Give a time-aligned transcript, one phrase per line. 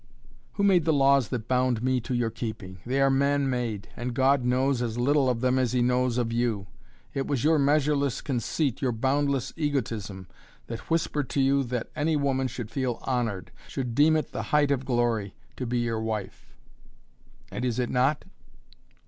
[0.53, 2.79] "Who made the laws that bound me to your keeping?
[2.87, 6.33] They are man made, and God knows as little of them as he knows of
[6.33, 6.65] you.
[7.13, 10.27] It was your measureless conceit, your boundless egotism,
[10.65, 14.71] that whispered to you that any woman should feel honored, should deem it the height
[14.71, 16.55] of glory, to be your wife."
[17.51, 18.25] "And is it not?"